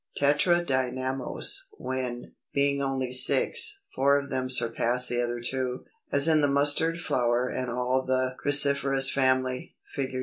[0.19, 6.47] Tetradynamous, when, being only six, four of them surpass the other two, as in the
[6.47, 10.15] Mustard flower and all the Cruciferous family, Fig.